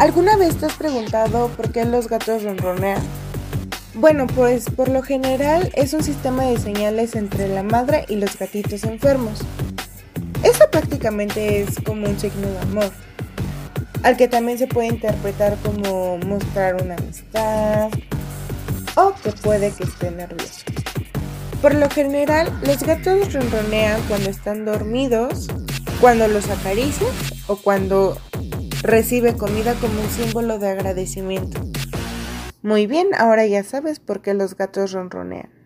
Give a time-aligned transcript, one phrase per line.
[0.00, 3.02] ¿Alguna vez te has preguntado por qué los gatos ronronean?
[3.92, 8.38] Bueno, pues por lo general es un sistema de señales entre la madre y los
[8.38, 9.40] gatitos enfermos.
[10.42, 12.90] Eso prácticamente es como un signo de amor,
[14.02, 17.90] al que también se puede interpretar como mostrar una amistad
[18.96, 20.64] o que puede que esté nervioso.
[21.60, 25.48] Por lo general, los gatos ronronean cuando están dormidos,
[26.00, 27.10] cuando los acarician
[27.48, 28.16] o cuando
[28.82, 31.60] recibe comida como un símbolo de agradecimiento.
[32.62, 35.59] Muy bien, ahora ya sabes por qué los gatos ronronean.